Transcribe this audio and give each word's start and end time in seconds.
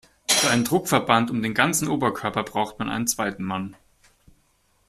Für 0.27 0.49
einen 0.49 0.63
Druckverband 0.63 1.29
um 1.29 1.43
den 1.43 1.53
ganzen 1.53 1.87
Oberkörper 1.87 2.41
braucht 2.41 2.79
man 2.79 2.89
einen 2.89 3.05
zweiten 3.05 3.43
Mann. 3.43 3.75